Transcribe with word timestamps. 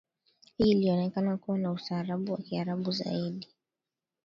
hii 0.57 0.71
ilionekana 0.71 1.37
kuwa 1.37 1.57
na 1.57 1.71
ustaarabu 1.71 2.31
wa 2.33 2.37
Kiarabu 2.41 2.91
zaidi 2.91 3.47